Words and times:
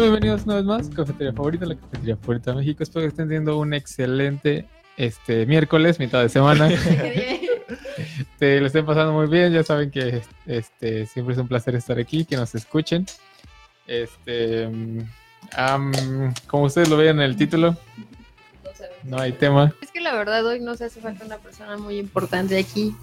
bienvenidos 0.00 0.44
una 0.44 0.56
vez 0.56 0.64
más. 0.64 0.88
Cafetería 0.88 1.32
favorita, 1.32 1.66
la 1.66 1.74
cafetería 1.74 2.16
favorita 2.16 2.50
de 2.52 2.56
México. 2.58 2.82
Espero 2.82 3.02
que 3.02 3.08
estén 3.08 3.28
teniendo 3.28 3.58
un 3.58 3.74
excelente 3.74 4.66
este 4.96 5.44
miércoles, 5.46 5.98
mitad 5.98 6.22
de 6.22 6.28
semana. 6.28 6.68
Te 8.38 8.60
lo 8.60 8.66
estén 8.66 8.86
pasando 8.86 9.12
muy 9.12 9.26
bien. 9.26 9.52
Ya 9.52 9.62
saben 9.62 9.90
que 9.90 10.22
este 10.46 11.06
siempre 11.06 11.34
es 11.34 11.40
un 11.40 11.48
placer 11.48 11.74
estar 11.74 11.98
aquí, 11.98 12.24
que 12.24 12.36
nos 12.36 12.54
escuchen. 12.54 13.04
Este, 13.86 14.68
am, 15.54 15.92
como 16.46 16.64
ustedes 16.64 16.88
lo 16.88 16.96
vean 16.96 17.16
en 17.16 17.24
el 17.24 17.36
título, 17.36 17.76
no 19.04 19.18
hay 19.18 19.32
tema. 19.32 19.74
Es 19.82 19.90
que 19.90 20.00
la 20.00 20.14
verdad 20.14 20.46
hoy 20.46 20.60
nos 20.60 20.80
hace 20.80 21.00
falta 21.00 21.24
una 21.24 21.38
persona 21.38 21.76
muy 21.76 21.98
importante 21.98 22.58
aquí 22.58 22.94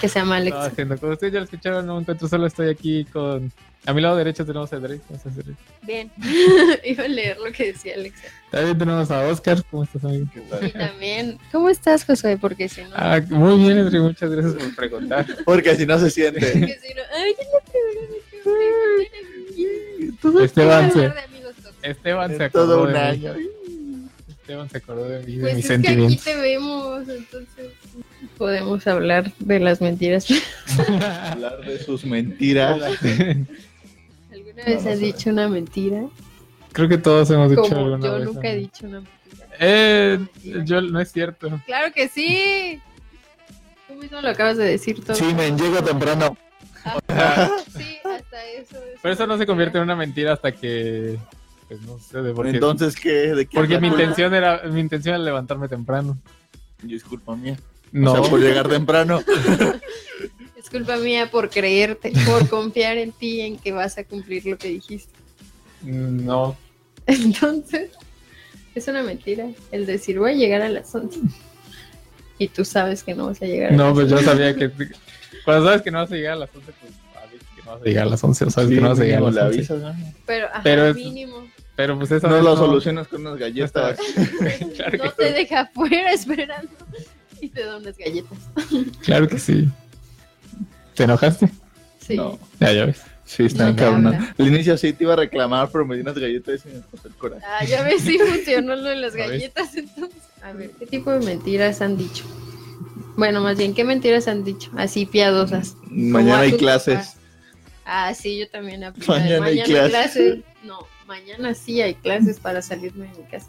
que 0.00 0.08
se 0.08 0.18
llama 0.18 0.36
Alex. 0.36 0.56
Haciendo, 0.56 0.98
como 0.98 1.12
ustedes 1.12 1.32
ya 1.32 1.38
lo 1.40 1.44
escucharon, 1.44 1.86
no 1.86 2.00
encuentro 2.00 2.28
solo, 2.28 2.46
estoy 2.46 2.68
aquí 2.68 3.04
con. 3.06 3.52
A 3.84 3.92
mi 3.92 4.00
lado 4.00 4.14
derecho 4.16 4.46
tenemos 4.46 4.72
a 4.72 4.78
Drake. 4.78 5.00
Bien. 5.82 6.08
Iba 6.84 7.04
a 7.04 7.08
leer 7.08 7.36
lo 7.38 7.50
que 7.50 7.72
decía 7.72 7.94
Alex. 7.96 8.16
También 8.50 8.78
tenemos 8.78 9.10
a 9.10 9.26
Oscar. 9.26 9.60
¿Cómo 9.72 9.82
estás, 9.82 10.04
amigo? 10.04 10.26
Y 10.60 10.70
también, 10.70 11.36
¿cómo 11.50 11.68
estás, 11.68 12.04
Josué? 12.04 12.36
Porque 12.40 12.68
si 12.68 12.82
no. 12.82 12.90
Ah, 12.94 13.20
muy 13.28 13.58
bien, 13.58 13.78
Drake, 13.84 13.98
muchas 13.98 14.30
gracias 14.30 14.54
por 14.54 14.76
preguntar. 14.76 15.26
Porque 15.44 15.74
si 15.74 15.84
no 15.84 15.98
se 15.98 16.10
siente. 16.10 16.38
porque 16.40 16.78
si 16.80 16.94
no. 16.94 17.02
Ay, 17.16 17.34
ya 17.38 17.44
Esteban 20.44 20.92
se, 20.92 20.98
hablar 21.06 21.14
de 21.14 21.20
amigos 21.22 21.54
tóxicos. 21.56 21.76
Esteban 21.82 22.30
se 22.30 22.36
En 22.36 22.42
acordó 22.42 22.66
todo 22.66 22.82
un 22.84 22.92
de 22.92 22.98
mí. 22.98 23.04
año. 23.26 23.34
Esteban 24.28 24.70
se 24.70 24.76
acordó 24.78 25.08
de 25.08 25.20
mí, 25.26 25.36
de 25.36 25.40
Pues 25.42 25.56
mis 25.56 25.64
es 25.64 25.68
que 25.68 25.74
aquí 25.74 25.84
sentimientos. 25.86 26.24
te 26.24 26.36
vemos, 26.36 27.08
entonces 27.08 27.72
podemos 28.38 28.86
hablar 28.86 29.32
de 29.38 29.60
las 29.60 29.80
mentiras. 29.80 30.26
Hablar 31.30 31.64
de 31.64 31.78
sus 31.78 32.04
mentiras. 32.04 32.80
¿Alguna 34.32 34.64
vez 34.66 34.86
has 34.86 34.98
dicho 35.00 35.30
una 35.30 35.48
mentira? 35.48 36.06
Creo 36.72 36.88
que 36.88 36.98
todos 36.98 37.30
hemos 37.30 37.50
dicho 37.50 37.62
Como 37.62 37.76
alguna 37.86 38.06
yo 38.06 38.14
vez. 38.14 38.24
nunca 38.24 38.48
he 38.48 38.56
dicho 38.56 38.86
una 38.86 39.00
mentira. 39.00 39.46
Eh, 39.58 40.18
yo 40.64 40.80
no 40.80 41.00
es 41.00 41.12
cierto. 41.12 41.60
Claro 41.66 41.92
que 41.92 42.08
sí. 42.08 42.80
Tú 43.88 43.94
mismo 43.94 44.20
lo 44.20 44.28
acabas 44.28 44.56
de 44.56 44.64
decir 44.64 45.04
todo. 45.04 45.14
Sí, 45.14 45.34
men, 45.34 45.58
llego 45.58 45.82
temprano. 45.82 46.36
Ajá. 47.08 47.50
Sí, 47.76 47.98
hasta 48.04 48.44
eso. 48.46 48.76
es 48.78 48.98
Pero 49.00 49.14
eso 49.14 49.26
no 49.26 49.38
se 49.38 49.46
convierte 49.46 49.78
en 49.78 49.84
una 49.84 49.96
mentira 49.96 50.32
hasta 50.32 50.52
que 50.52 51.18
pues 51.68 51.80
no 51.82 51.98
sucede 51.98 52.32
porque 52.32 52.50
Entonces, 52.50 52.96
¿qué? 52.96 53.34
¿De 53.34 53.46
qué 53.46 53.56
porque 53.56 53.78
mi 53.78 53.88
intención 53.88 54.34
era 54.34 54.62
mi 54.64 54.80
intención 54.80 55.14
era 55.14 55.24
levantarme 55.24 55.68
temprano. 55.68 56.18
Disculpa 56.82 57.36
mía. 57.36 57.56
No. 57.92 58.12
O 58.14 58.22
sea, 58.22 58.30
por 58.30 58.40
llegar 58.40 58.68
temprano. 58.68 59.22
Es 60.56 60.70
culpa 60.70 60.96
mía 60.96 61.28
por 61.30 61.50
creerte, 61.50 62.12
por 62.24 62.48
confiar 62.48 62.96
en 62.96 63.10
ti, 63.10 63.40
en 63.40 63.58
que 63.58 63.72
vas 63.72 63.98
a 63.98 64.04
cumplir 64.04 64.46
lo 64.46 64.56
que 64.56 64.68
dijiste. 64.68 65.12
No. 65.82 66.56
Entonces, 67.06 67.90
es 68.74 68.86
una 68.86 69.02
mentira 69.02 69.48
el 69.72 69.86
decir 69.86 70.20
voy 70.20 70.30
a 70.30 70.34
llegar 70.34 70.62
a 70.62 70.68
las 70.68 70.94
11. 70.94 71.18
Y 72.38 72.46
tú 72.48 72.64
sabes 72.64 73.02
que 73.02 73.14
no 73.14 73.26
vas 73.26 73.42
a 73.42 73.46
llegar 73.46 73.72
a 73.72 73.76
No, 73.76 73.86
las 73.86 73.94
pues 73.94 74.08
yo 74.10 74.16
11. 74.18 74.24
sabía 74.28 74.54
que 74.54 74.70
cuando 75.44 75.66
sabes 75.66 75.82
que 75.82 75.90
no 75.90 75.98
vas 75.98 76.12
a 76.12 76.14
llegar 76.14 76.32
a 76.34 76.36
las 76.36 76.50
11, 76.54 76.72
pues 76.80 76.92
sabes 77.12 77.40
que 77.56 77.62
no 77.64 77.70
vas 77.72 77.80
a 77.80 77.84
llegar 77.84 78.06
a 78.06 78.10
las 78.10 78.24
11, 78.24 78.44
o 78.44 78.50
sabes 78.50 78.68
Sí, 78.68 78.74
que 78.76 78.80
no 78.80 78.88
vas 78.90 79.00
a 79.00 79.02
llegar 79.04 79.18
a 79.18 79.24
las 79.24 79.34
le 79.34 79.40
11. 79.42 79.56
avisas, 79.56 79.82
¿no? 79.82 80.12
Pero, 80.26 80.46
ajá, 80.46 80.60
Pero 80.62 80.86
es- 80.86 80.94
mínimo. 80.96 81.48
Pero 81.74 81.98
pues 81.98 82.10
eso 82.12 82.28
No 82.28 82.34
vez 82.36 82.44
lo 82.44 82.56
solucionas 82.56 83.08
con 83.08 83.22
unas 83.22 83.32
no 83.34 83.38
galletas. 83.40 83.98
estaba- 83.98 84.70
claro, 84.76 85.04
No 85.04 85.10
te 85.12 85.32
deja 85.32 85.60
afuera 85.62 86.12
esperando 86.12 86.70
y 87.42 87.48
te 87.48 87.64
da 87.64 87.76
unas 87.76 87.98
galletas. 87.98 88.38
claro 89.04 89.28
que 89.28 89.38
sí. 89.38 89.68
¿Te 90.94 91.04
enojaste? 91.04 91.50
Sí. 91.98 92.16
No. 92.16 92.38
Ya, 92.60 92.72
ya 92.72 92.86
ves. 92.86 93.02
Sí, 93.24 93.44
está 93.44 93.74
cabrón. 93.74 94.06
Al 94.06 94.46
inicio 94.46 94.76
sí 94.76 94.92
te 94.92 95.04
iba 95.04 95.14
a 95.14 95.16
reclamar, 95.16 95.70
pero 95.72 95.84
me 95.84 95.96
di 95.96 96.02
unas 96.02 96.18
galletas 96.18 96.62
y 96.66 96.68
me 96.68 96.80
pasó 96.80 97.08
el 97.08 97.14
coraje. 97.14 97.42
Ah, 97.46 97.64
ya 97.64 97.82
ves 97.82 98.02
si 98.02 98.18
funcionó 98.18 98.76
lo 98.76 98.90
de 98.90 98.96
las 98.96 99.14
galletas 99.16 99.74
entonces. 99.74 100.22
A 100.42 100.52
ver, 100.52 100.70
¿qué 100.78 100.86
tipo 100.86 101.10
de 101.10 101.24
mentiras 101.24 101.80
han 101.80 101.96
dicho? 101.96 102.24
Bueno, 103.16 103.40
más 103.40 103.56
bien, 103.56 103.74
¿qué 103.74 103.84
mentiras 103.84 104.28
han 104.28 104.44
dicho? 104.44 104.70
Así 104.76 105.06
piadosas. 105.06 105.76
Mañana 105.86 106.40
hay 106.40 106.52
clases. 106.52 106.94
papás. 106.94 107.16
Ah, 107.84 108.14
sí, 108.14 108.38
yo 108.38 108.48
también 108.48 108.84
aplico. 108.84 109.12
Mañana 109.12 109.46
hay 109.46 109.62
clases. 109.62 110.40
No, 110.62 110.86
mañana 111.06 111.54
sí 111.54 111.80
hay 111.82 111.94
clases 111.94 112.38
para 112.38 112.62
salirme 112.62 113.06
de 113.08 113.18
mi 113.18 113.24
casa. 113.28 113.48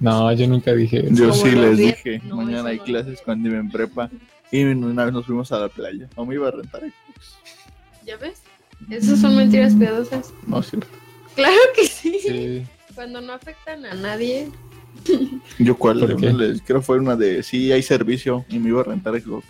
No, 0.00 0.32
yo 0.32 0.46
nunca 0.48 0.72
dije 0.74 1.06
eso. 1.06 1.14
Yo 1.14 1.32
sí 1.32 1.50
les 1.50 1.76
días- 1.78 1.96
dije, 2.04 2.20
no, 2.26 2.36
mañana 2.36 2.70
hay 2.70 2.78
no. 2.78 2.84
clases 2.84 3.20
cuando 3.24 3.48
iba 3.48 3.58
en 3.58 3.70
prepa. 3.70 4.10
Y 4.50 4.62
una 4.64 5.04
vez 5.04 5.12
nos 5.14 5.26
fuimos 5.26 5.50
a 5.52 5.58
la 5.58 5.68
playa. 5.68 6.08
No 6.16 6.26
me 6.26 6.34
iba 6.34 6.48
a 6.48 6.50
rentar 6.50 6.80
Xbox. 6.82 7.36
¿Ya 8.06 8.16
ves? 8.18 8.42
Esas 8.90 9.20
son 9.20 9.36
mentiras 9.36 9.74
piadosas. 9.74 10.32
No, 10.46 10.60
es 10.60 10.70
cierto. 10.70 10.88
Claro 11.34 11.56
que 11.74 11.86
sí. 11.86 12.18
Sí. 12.20 12.62
Cuando 12.94 13.20
no 13.20 13.32
afectan 13.32 13.84
a 13.86 13.94
nadie. 13.94 14.48
Yo 15.58 15.76
cuál, 15.76 15.98
les 16.38 16.62
creo 16.62 16.80
fue 16.82 16.98
una 16.98 17.16
de 17.16 17.42
sí 17.42 17.72
hay 17.72 17.82
servicio 17.82 18.44
y 18.48 18.58
me 18.60 18.68
iba 18.68 18.80
a 18.82 18.84
rentar 18.84 19.20
Xbox. 19.20 19.44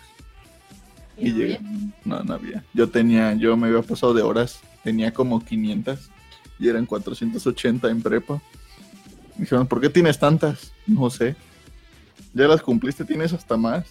y 1.17 1.27
Y 1.27 1.31
no 1.31 1.37
llegué. 1.37 1.55
había. 1.57 1.69
No, 2.05 2.23
no 2.23 2.33
había. 2.33 2.63
Yo 2.73 2.89
tenía, 2.89 3.33
yo 3.35 3.55
me 3.57 3.67
había 3.67 3.81
pasado 3.81 4.13
de 4.13 4.21
horas. 4.23 4.59
Tenía 4.83 5.13
como 5.13 5.43
500 5.43 5.99
y 6.59 6.67
eran 6.69 6.85
480 6.85 7.89
en 7.89 8.01
prepa. 8.01 8.41
Dijeron, 9.37 9.67
¿por 9.67 9.81
qué 9.81 9.89
tienes 9.89 10.19
tantas? 10.19 10.71
No 10.87 11.09
sé. 11.09 11.35
Ya 12.33 12.47
las 12.47 12.61
cumpliste, 12.61 13.05
tienes 13.05 13.33
hasta 13.33 13.57
más. 13.57 13.85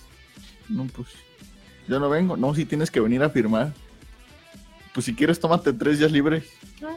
No, 0.68 0.86
pues 0.86 1.08
yo 1.88 2.00
no 2.00 2.08
vengo. 2.08 2.36
No, 2.36 2.54
si 2.54 2.64
tienes 2.64 2.90
que 2.90 3.00
venir 3.00 3.22
a 3.22 3.30
firmar. 3.30 3.72
Pues 4.92 5.06
si 5.06 5.14
quieres, 5.14 5.40
tómate 5.40 5.72
tres 5.72 5.98
días 5.98 6.12
libres. 6.12 6.44
Ah. 6.82 6.96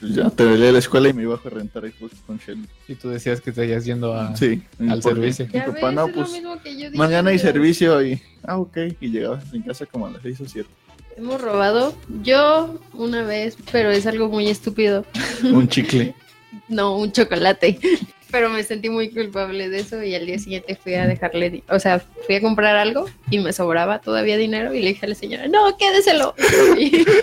Pues 0.00 0.14
ya, 0.14 0.28
te 0.30 0.44
velé 0.44 0.68
a 0.68 0.72
la 0.72 0.78
escuela 0.80 1.08
y 1.08 1.12
me 1.12 1.22
iba 1.22 1.38
a 1.42 1.48
rentar 1.48 1.84
Xbox 1.84 2.14
con 2.26 2.38
Shelly. 2.38 2.66
Y 2.88 2.96
tú 2.96 3.08
decías 3.08 3.40
que 3.40 3.52
seguías 3.52 3.84
yendo 3.84 4.14
a... 4.14 4.36
Sí, 4.36 4.62
al 4.78 5.02
servicio. 5.02 5.46
Mi 5.46 5.60
papá, 5.60 5.92
no, 5.92 6.08
pues 6.08 6.32
dije, 6.32 6.90
mañana 6.94 7.30
hay 7.30 7.38
pero 7.38 7.52
servicio 7.52 8.04
y... 8.04 8.20
Ah, 8.42 8.58
ok. 8.58 8.76
Y 9.00 9.10
llegaba 9.10 9.40
en 9.52 9.62
casa 9.62 9.86
como 9.86 10.06
a 10.06 10.10
las 10.10 10.22
6 10.22 10.40
o 10.40 10.48
7. 10.48 10.68
Hemos 11.16 11.40
robado. 11.40 11.94
Yo 12.22 12.78
una 12.94 13.22
vez, 13.22 13.56
pero 13.70 13.90
es 13.90 14.06
algo 14.06 14.28
muy 14.28 14.48
estúpido. 14.48 15.04
Un 15.44 15.68
chicle. 15.68 16.14
No, 16.68 16.96
un 16.96 17.12
chocolate. 17.12 17.78
Pero 18.30 18.48
me 18.48 18.62
sentí 18.62 18.88
muy 18.90 19.10
culpable 19.10 19.68
de 19.68 19.80
eso 19.80 20.00
y 20.04 20.14
al 20.14 20.24
día 20.24 20.38
siguiente 20.38 20.76
fui 20.76 20.94
a 20.94 21.08
dejarle, 21.08 21.64
o 21.68 21.80
sea, 21.80 21.98
fui 22.26 22.36
a 22.36 22.40
comprar 22.40 22.76
algo 22.76 23.06
y 23.28 23.40
me 23.40 23.52
sobraba 23.52 24.00
todavía 24.00 24.36
dinero 24.36 24.72
y 24.72 24.80
le 24.82 24.90
dije 24.90 25.06
a 25.06 25.08
la 25.08 25.16
señora, 25.16 25.48
no, 25.48 25.76
quédeselo. 25.76 26.36
Y- 26.78 27.04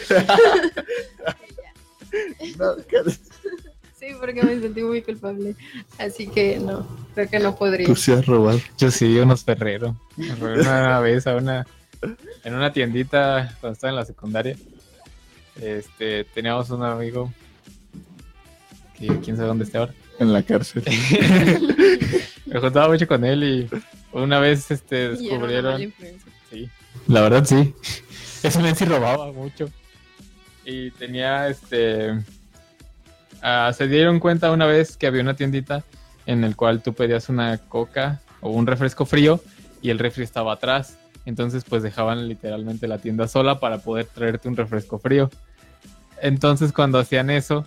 No, 2.57 2.75
¿qué? 2.89 2.97
sí, 3.99 4.07
porque 4.19 4.43
me 4.43 4.59
sentí 4.59 4.81
muy 4.81 5.01
culpable. 5.01 5.55
Así 5.97 6.27
que 6.27 6.59
no, 6.59 6.87
creo 7.13 7.29
que 7.29 7.39
no 7.39 7.55
podría. 7.55 7.87
Tú 7.87 7.95
sí 7.95 8.11
has 8.11 8.25
robado. 8.25 8.59
Yo 8.77 8.91
sí, 8.91 9.17
unos 9.19 9.43
ferreros. 9.43 9.95
Me 10.15 10.33
robé 10.35 10.61
una 10.61 10.99
vez 10.99 11.27
a 11.27 11.35
una, 11.35 11.65
en 12.43 12.55
una 12.55 12.71
tiendita 12.71 13.55
cuando 13.59 13.73
estaba 13.73 13.91
en 13.91 13.95
la 13.97 14.05
secundaria. 14.05 14.55
Este, 15.61 16.23
teníamos 16.25 16.69
un 16.69 16.83
amigo 16.83 17.31
que 18.97 19.07
quién 19.19 19.35
sabe 19.35 19.47
dónde 19.47 19.65
está 19.65 19.79
ahora. 19.79 19.93
En 20.19 20.33
la 20.33 20.43
cárcel. 20.43 20.83
Me 22.45 22.59
juntaba 22.59 22.87
mucho 22.87 23.07
con 23.07 23.23
él 23.23 23.43
y 23.43 23.69
una 24.11 24.39
vez 24.39 24.71
este, 24.71 25.09
descubrieron. 25.09 25.93
Sí, 26.49 26.69
la 27.07 27.21
verdad 27.21 27.45
sí. 27.45 27.73
Ese 28.43 28.59
men 28.61 28.75
sí 28.75 28.85
robaba 28.85 29.31
mucho. 29.31 29.69
Y 30.63 30.91
tenía 30.91 31.47
este. 31.47 32.19
ah, 33.41 33.71
se 33.75 33.87
dieron 33.87 34.19
cuenta 34.19 34.51
una 34.51 34.65
vez 34.65 34.95
que 34.95 35.07
había 35.07 35.21
una 35.21 35.35
tiendita 35.35 35.83
en 36.25 36.43
el 36.43 36.55
cual 36.55 36.81
tú 36.81 36.93
pedías 36.93 37.29
una 37.29 37.57
coca 37.57 38.21
o 38.41 38.49
un 38.51 38.67
refresco 38.67 39.05
frío 39.05 39.41
y 39.81 39.89
el 39.89 39.99
refri 39.99 40.23
estaba 40.23 40.53
atrás. 40.53 40.97
Entonces, 41.25 41.63
pues 41.65 41.83
dejaban 41.83 42.27
literalmente 42.27 42.87
la 42.87 42.99
tienda 42.99 43.27
sola 43.27 43.59
para 43.59 43.79
poder 43.79 44.05
traerte 44.05 44.47
un 44.47 44.55
refresco 44.55 44.99
frío. 44.99 45.29
Entonces, 46.21 46.71
cuando 46.71 46.99
hacían 46.99 47.29
eso, 47.29 47.65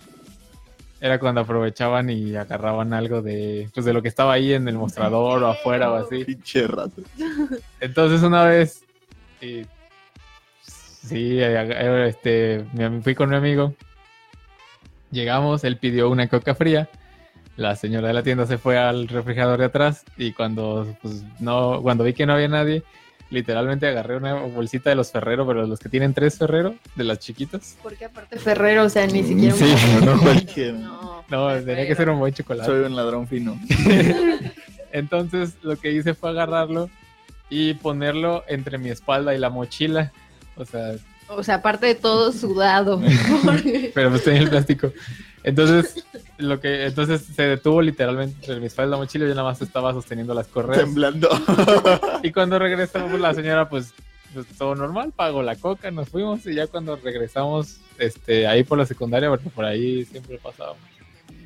era 1.01 1.19
cuando 1.19 1.41
aprovechaban 1.41 2.09
y 2.11 2.35
agarraban 2.35 2.93
algo 2.93 3.21
de, 3.23 3.67
pues, 3.73 3.85
de 3.85 3.91
lo 3.91 4.01
que 4.03 4.07
estaba 4.07 4.33
ahí 4.33 4.53
en 4.53 4.67
el 4.67 4.75
mostrador 4.75 5.41
o 5.43 5.47
afuera 5.47 5.91
o 5.91 5.95
así. 5.95 6.23
Pinche 6.23 6.67
rato. 6.67 7.01
Entonces 7.79 8.21
una 8.21 8.45
vez, 8.45 8.83
y- 9.41 9.63
sí, 10.61 11.39
eh, 11.41 11.67
eh, 11.71 12.05
este, 12.07 12.65
me 12.73 13.01
fui 13.01 13.15
con 13.15 13.29
mi 13.31 13.35
amigo, 13.35 13.73
llegamos, 15.11 15.63
él 15.63 15.77
pidió 15.77 16.09
una 16.09 16.27
coca 16.27 16.53
fría, 16.53 16.87
la 17.57 17.75
señora 17.75 18.07
de 18.09 18.13
la 18.13 18.23
tienda 18.23 18.45
se 18.45 18.59
fue 18.59 18.77
al 18.77 19.07
refrigerador 19.07 19.59
de 19.59 19.65
atrás 19.65 20.05
y 20.17 20.31
cuando, 20.33 20.95
pues, 21.01 21.23
no, 21.39 21.79
cuando 21.81 22.03
vi 22.03 22.13
que 22.13 22.25
no 22.27 22.33
había 22.33 22.47
nadie, 22.47 22.83
literalmente 23.31 23.87
agarré 23.87 24.17
una 24.17 24.33
bolsita 24.33 24.89
de 24.91 24.95
los 24.95 25.11
Ferrero, 25.11 25.47
pero 25.47 25.65
los 25.65 25.79
que 25.79 25.89
tienen 25.89 26.13
tres 26.13 26.37
Ferrero, 26.37 26.75
de 26.95 27.03
las 27.03 27.19
chiquitas. 27.19 27.77
Porque 27.81 28.05
aparte 28.05 28.37
Ferrero, 28.37 28.83
o 28.83 28.89
sea, 28.89 29.07
ni 29.07 29.23
siquiera 29.23 29.55
un 29.55 29.59
Sí. 29.59 29.73
No 30.05 30.19
cualquiera. 30.21 30.77
No, 30.77 31.23
No, 31.29 31.63
tenía 31.63 31.87
que 31.87 31.95
ser 31.95 32.09
un 32.09 32.19
buen 32.19 32.33
chocolate. 32.33 32.69
Soy 32.69 32.81
un 32.81 32.95
ladrón 32.95 33.27
fino. 33.27 33.59
Entonces 34.91 35.53
lo 35.63 35.77
que 35.77 35.91
hice 35.91 36.13
fue 36.13 36.29
agarrarlo 36.29 36.89
y 37.49 37.73
ponerlo 37.75 38.43
entre 38.47 38.77
mi 38.77 38.89
espalda 38.89 39.33
y 39.33 39.37
la 39.39 39.49
mochila. 39.49 40.11
O 40.55 40.65
sea, 40.65 40.93
O 41.29 41.43
sea, 41.43 41.55
aparte 41.55 41.85
de 41.85 41.95
todo 41.95 42.31
sudado. 42.33 43.01
Pero 43.93 44.09
pues 44.09 44.23
tenía 44.23 44.41
el 44.41 44.49
plástico. 44.49 44.91
Entonces, 45.43 46.05
lo 46.41 46.59
que, 46.59 46.85
entonces 46.85 47.21
se 47.21 47.43
detuvo 47.43 47.81
literalmente 47.81 48.35
entre 48.35 48.55
mis 48.55 48.67
espalda 48.67 48.89
y 48.89 48.91
la 48.91 48.97
mochila 48.97 49.25
y 49.25 49.27
yo 49.29 49.35
nada 49.35 49.49
más 49.49 49.61
estaba 49.61 49.93
sosteniendo 49.93 50.33
las 50.33 50.47
correas. 50.47 50.83
Temblando. 50.83 51.29
Y 52.23 52.31
cuando 52.31 52.59
regresamos, 52.59 53.19
la 53.19 53.33
señora, 53.33 53.67
pues, 53.67 53.93
pues, 54.33 54.45
todo 54.57 54.75
normal, 54.75 55.11
pagó 55.15 55.41
la 55.41 55.55
coca, 55.55 55.89
nos 55.91 56.09
fuimos 56.09 56.45
y 56.45 56.53
ya 56.53 56.67
cuando 56.67 56.95
regresamos, 56.95 57.77
este, 57.97 58.45
ahí 58.47 58.63
por 58.63 58.77
la 58.77 58.85
secundaria, 58.85 59.29
porque 59.29 59.49
por 59.49 59.65
ahí 59.65 60.05
siempre 60.05 60.37
pasábamos, 60.37 60.81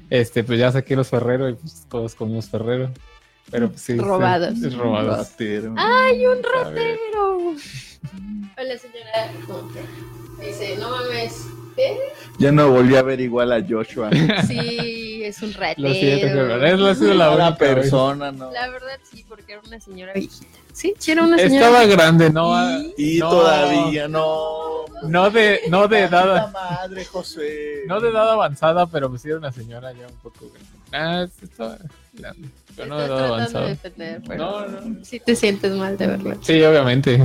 este, 0.09 0.43
pues 0.43 0.59
ya 0.59 0.71
saqué 0.71 0.95
los 0.95 1.07
ferreros 1.07 1.51
y 1.51 1.53
pues 1.55 1.85
todos 1.89 2.15
comimos 2.15 2.49
ferrero. 2.49 2.91
Pero 3.51 3.69
pues 3.69 3.81
sí. 3.81 3.95
Robados. 3.95 4.57
sí, 4.59 4.69
robados. 4.69 5.35
¡Ay, 5.77 6.25
un 6.25 6.41
ratero! 6.43 7.55
Hola, 8.57 8.77
señora. 8.77 9.31
Dice, 10.39 10.77
no 10.77 10.89
mames. 10.89 11.45
¿Qué? 11.75 11.97
Ya 12.39 12.51
no 12.51 12.69
volví 12.71 12.95
a 12.95 13.01
ver 13.01 13.19
igual 13.21 13.51
a 13.51 13.61
Joshua. 13.67 14.09
Sí, 14.47 15.21
es 15.23 15.41
un 15.41 15.49
Lo 15.77 15.93
siento, 15.93 16.47
ratero. 16.47 16.65
esa 16.65 16.89
ha 16.91 16.95
sido 16.95 17.13
la 17.15 17.55
persona, 17.57 18.31
¿no? 18.31 18.51
La 18.51 18.69
verdad 18.69 18.97
sí, 19.11 19.25
porque 19.27 19.53
era 19.53 19.61
una 19.67 19.79
señora 19.79 20.13
viejita. 20.13 20.45
Sí, 20.73 20.93
sí 20.97 21.11
era 21.11 21.23
una 21.23 21.37
señora. 21.37 21.65
Estaba 21.67 21.85
grande, 21.85 22.29
no, 22.29 22.53
Y 22.97 23.17
no, 23.19 23.29
todavía 23.29 24.07
no. 24.07 24.85
no 25.03 25.29
de, 25.29 25.61
no 25.69 25.87
de 25.87 25.99
edad, 26.01 26.51
madre, 26.51 27.05
José. 27.05 27.83
no 27.87 27.99
de 27.99 28.09
edad 28.09 28.29
avanzada, 28.31 28.85
pero 28.85 29.09
pues 29.09 29.21
sí 29.21 29.29
era 29.29 29.37
una 29.37 29.51
señora 29.51 29.91
ya 29.93 30.07
un 30.07 30.15
poco 30.21 30.49
grande. 30.51 30.69
Ah, 30.91 31.27
sí 31.39 31.45
estaba 31.45 31.77
grande, 32.13 32.49
pero 32.75 32.87
no 32.87 32.97
de 32.99 33.05
edad 33.05 33.17
de 33.17 33.23
avanzada. 33.25 33.67
defender, 33.67 34.21
pero 34.27 34.43
No, 34.43 34.67
no. 34.67 35.03
sí 35.05 35.19
te 35.19 35.35
sientes 35.35 35.71
mal 35.73 35.97
de 35.97 36.07
verla. 36.07 36.37
Sí, 36.41 36.61
obviamente. 36.61 37.21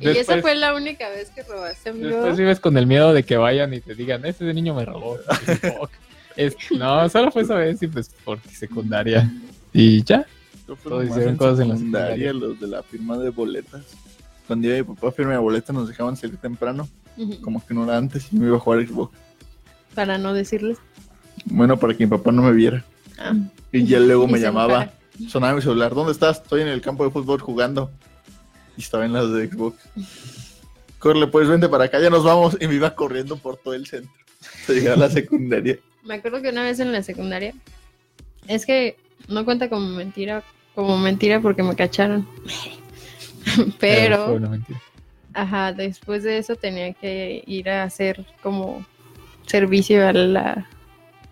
Y 0.00 0.08
esa 0.08 0.18
Después- 0.18 0.42
fue 0.42 0.54
la 0.56 0.74
única 0.74 1.08
vez 1.10 1.30
que 1.30 1.42
robaste, 1.44 1.90
amigo. 1.90 2.08
Después 2.08 2.36
vives 2.36 2.60
con 2.60 2.76
el 2.76 2.86
miedo 2.86 3.12
de 3.12 3.22
que 3.22 3.36
vayan 3.36 3.72
y 3.74 3.80
te 3.80 3.94
digan, 3.94 4.24
ese 4.26 4.52
niño 4.52 4.74
me 4.74 4.84
robó. 4.84 5.18
Es- 6.36 6.56
no, 6.76 7.08
solo 7.08 7.30
fue 7.30 7.42
esa 7.42 7.54
vez 7.54 7.80
y 7.82 7.86
pues 7.86 8.10
por 8.24 8.40
secundaria. 8.50 9.30
Y 9.72 10.02
ya. 10.02 10.26
Todos 10.82 11.04
hicieron 11.08 11.36
cosas 11.36 11.60
en 11.60 11.68
la 11.68 11.76
secundaria, 11.76 12.32
los 12.32 12.58
de 12.58 12.66
la 12.66 12.82
firma 12.82 13.16
de 13.18 13.30
boletas. 13.30 13.82
Cuando 14.46 14.66
iba 14.66 14.76
mi 14.76 14.82
papá 14.82 15.08
a 15.08 15.12
firmar 15.12 15.38
boleta 15.38 15.72
nos 15.72 15.88
dejaban 15.88 16.16
salir 16.16 16.36
temprano, 16.38 16.88
Ujú. 17.16 17.40
como 17.40 17.64
que 17.64 17.72
no 17.72 17.84
era 17.84 17.96
antes, 17.96 18.32
y 18.32 18.36
me 18.36 18.46
iba 18.46 18.56
a 18.56 18.60
jugar 18.60 18.84
Xbox. 18.86 19.16
Para 19.94 20.18
no 20.18 20.34
decirles. 20.34 20.78
Bueno, 21.44 21.78
para 21.78 21.94
que 21.94 22.04
mi 22.04 22.10
papá 22.10 22.32
no 22.32 22.42
me 22.42 22.52
viera. 22.52 22.84
Ah. 23.18 23.32
Y 23.72 23.84
ya 23.84 24.00
luego 24.00 24.24
Y 24.28 24.32
me 24.32 24.40
llamaba, 24.40 24.74
enojara. 24.82 25.30
sonaba 25.30 25.54
mi 25.54 25.62
celular, 25.62 25.94
¿dónde 25.94 26.12
estás? 26.12 26.38
Estoy 26.42 26.62
en 26.62 26.68
el 26.68 26.80
campo 26.80 27.04
de 27.04 27.10
fútbol 27.10 27.40
jugando. 27.40 27.90
Y 28.76 28.82
estaba 28.82 29.04
en 29.04 29.12
las 29.12 29.30
de 29.32 29.48
Xbox. 29.48 29.76
Corre, 30.98 31.26
pues 31.26 31.48
vente 31.48 31.68
para 31.68 31.84
acá, 31.84 32.00
ya 32.00 32.10
nos 32.10 32.24
vamos. 32.24 32.56
Y 32.60 32.66
me 32.66 32.74
iba 32.74 32.94
corriendo 32.94 33.36
por 33.36 33.56
todo 33.56 33.74
el 33.74 33.86
centro. 33.86 34.10
Hasta 34.40 34.72
llegar 34.72 34.94
a 34.94 35.00
la 35.00 35.10
secundaria. 35.10 35.78
Me 36.04 36.14
acuerdo 36.14 36.42
que 36.42 36.50
una 36.50 36.62
vez 36.62 36.80
en 36.80 36.92
la 36.92 37.02
secundaria. 37.02 37.54
Es 38.46 38.66
que 38.66 38.96
no 39.28 39.44
cuenta 39.44 39.70
como 39.70 39.88
mentira. 39.88 40.42
Como 40.74 40.98
mentira 40.98 41.40
porque 41.40 41.62
me 41.62 41.76
cacharon. 41.76 42.28
Pero, 43.78 44.34
una 44.34 44.48
mentira. 44.48 44.82
ajá, 45.32 45.72
después 45.72 46.24
de 46.24 46.38
eso 46.38 46.56
tenía 46.56 46.92
que 46.94 47.44
ir 47.46 47.70
a 47.70 47.84
hacer 47.84 48.26
como 48.42 48.84
servicio 49.46 50.06
a 50.06 50.12
la. 50.12 50.68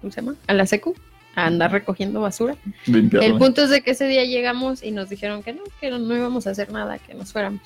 ¿Cómo 0.01 0.13
se 0.13 0.21
llama? 0.21 0.37
A 0.47 0.55
la 0.55 0.67
secu. 0.67 0.95
A 1.35 1.47
andar 1.47 1.73
recogiendo 1.73 2.21
basura. 2.21 2.57
Limpiarla. 2.87 3.29
El 3.29 3.39
punto 3.39 3.63
es 3.63 3.71
de 3.71 3.81
que 3.81 3.93
ese 3.93 4.07
día 4.07 4.25
llegamos 4.25 4.83
y 4.83 4.91
nos 4.91 5.09
dijeron 5.09 5.43
que 5.43 5.53
no, 5.53 5.63
que 5.81 5.91
no, 5.91 5.99
no 5.99 6.17
íbamos 6.17 6.47
a 6.47 6.51
hacer 6.51 6.71
nada, 6.71 6.99
que 6.99 7.15
nos 7.15 7.33
fuéramos. 7.33 7.63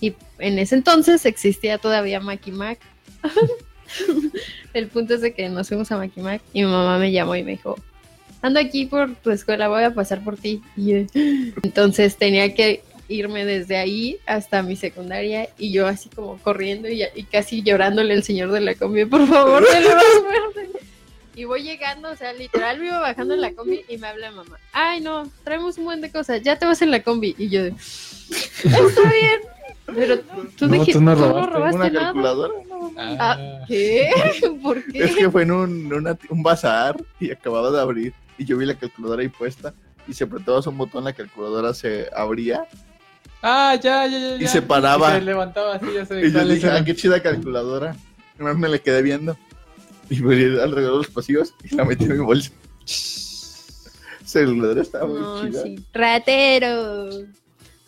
Y 0.00 0.14
en 0.38 0.58
ese 0.58 0.74
entonces 0.74 1.26
existía 1.26 1.78
todavía 1.78 2.20
Mac. 2.20 2.40
El 4.74 4.86
punto 4.88 5.14
es 5.14 5.20
de 5.20 5.34
que 5.34 5.48
nos 5.48 5.68
fuimos 5.68 5.90
a 5.92 5.98
Mac 5.98 6.12
y 6.52 6.60
mi 6.60 6.70
mamá 6.70 6.98
me 6.98 7.12
llamó 7.12 7.36
y 7.36 7.42
me 7.42 7.52
dijo, 7.52 7.76
ando 8.42 8.60
aquí 8.60 8.86
por 8.86 9.14
tu 9.16 9.30
escuela, 9.30 9.68
voy 9.68 9.82
a 9.82 9.94
pasar 9.94 10.22
por 10.24 10.36
ti. 10.36 10.62
Y 10.76 10.92
entonces 11.62 12.16
tenía 12.16 12.54
que 12.54 12.82
irme 13.08 13.44
desde 13.44 13.76
ahí 13.76 14.18
hasta 14.24 14.62
mi 14.62 14.76
secundaria 14.76 15.48
y 15.58 15.72
yo 15.72 15.86
así 15.86 16.08
como 16.08 16.38
corriendo 16.38 16.88
y, 16.88 17.02
y 17.14 17.24
casi 17.24 17.62
llorándole 17.62 18.14
al 18.14 18.22
señor 18.22 18.52
de 18.52 18.60
la 18.60 18.74
combi, 18.74 19.04
por 19.04 19.26
favor, 19.26 19.64
denle 19.70 19.94
más 19.94 20.04
fuerte. 20.04 20.79
Y 21.40 21.44
voy 21.46 21.62
llegando, 21.62 22.10
o 22.10 22.16
sea, 22.16 22.34
literal 22.34 22.84
iba 22.84 22.98
bajando 23.00 23.32
en 23.32 23.40
la 23.40 23.52
combi 23.54 23.82
y 23.88 23.96
me 23.96 24.08
habla 24.08 24.30
mamá. 24.30 24.58
Ay, 24.74 25.00
no, 25.00 25.26
traemos 25.42 25.78
un 25.78 25.86
buen 25.86 26.02
de 26.02 26.12
cosas, 26.12 26.42
ya 26.42 26.58
te 26.58 26.66
vas 26.66 26.82
en 26.82 26.90
la 26.90 27.02
combi. 27.02 27.34
Y 27.38 27.48
yo, 27.48 27.62
está 27.64 29.02
bien. 29.10 29.40
Pero 29.86 30.20
tú, 30.58 30.66
No, 30.66 30.72
dijiste, 30.72 30.92
tú 30.92 31.00
no 31.00 31.14
tú 31.14 31.20
no 31.22 31.46
robaste 31.46 31.50
robaste 31.56 31.76
Una 31.76 31.88
nada. 31.88 32.04
calculadora. 32.08 32.54
no. 32.68 32.92
Ah, 32.98 33.38
¿Qué? 33.66 34.10
¿Por 34.62 34.84
qué? 34.84 34.98
Es 35.04 35.16
que 35.16 35.30
fue 35.30 35.44
en 35.44 35.52
un, 35.52 35.90
una- 35.94 36.18
un 36.28 36.42
bazar 36.42 37.02
y 37.18 37.30
acababa 37.30 37.70
de 37.70 37.80
abrir. 37.80 38.12
Y 38.36 38.44
yo 38.44 38.58
vi 38.58 38.66
la 38.66 38.74
calculadora 38.74 39.22
ahí 39.22 39.28
puesta. 39.28 39.72
Y 40.06 40.12
si 40.12 40.22
apretabas 40.24 40.66
un 40.66 40.76
botón, 40.76 41.04
la 41.04 41.14
calculadora 41.14 41.72
se 41.72 42.10
abría. 42.14 42.66
Ah, 43.40 43.74
ya, 43.82 44.06
ya, 44.06 44.18
ya. 44.18 44.36
Y 44.36 44.40
ya. 44.40 44.48
se 44.48 44.60
paraba. 44.60 45.12
Y 45.12 45.20
se 45.20 45.20
levantaba 45.22 45.76
así, 45.76 45.86
ya 45.94 46.04
sé 46.04 46.20
Y 46.26 46.32
yo 46.32 46.46
dije, 46.46 46.68
ah, 46.70 46.84
qué 46.84 46.94
chida 46.94 47.22
calculadora. 47.22 47.96
Nomás 48.38 48.58
me 48.58 48.68
la 48.68 48.78
quedé 48.78 49.00
viendo. 49.00 49.38
Y 50.10 50.16
me 50.16 50.34
fui 50.34 50.44
alrededor 50.60 50.92
de 50.92 50.98
los 50.98 51.08
pasillos 51.08 51.54
y 51.64 51.74
la 51.74 51.84
metí 51.84 52.04
en 52.04 52.12
mi 52.12 52.18
bolsa. 52.18 52.50
Calculadora 54.32 54.82
estaba 54.82 55.06
muy 55.06 55.20
No, 55.20 55.48
chida. 55.48 55.62
sí. 55.62 55.84
Ratero. 55.92 57.08